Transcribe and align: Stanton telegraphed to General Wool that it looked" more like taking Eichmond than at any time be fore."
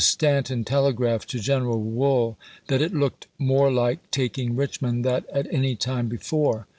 Stanton 0.03 0.63
telegraphed 0.65 1.29
to 1.29 1.39
General 1.39 1.79
Wool 1.79 2.35
that 2.69 2.81
it 2.81 2.91
looked" 2.91 3.27
more 3.37 3.69
like 3.71 4.09
taking 4.09 4.55
Eichmond 4.55 5.03
than 5.03 5.25
at 5.31 5.45
any 5.53 5.75
time 5.75 6.07
be 6.07 6.17
fore." 6.17 6.65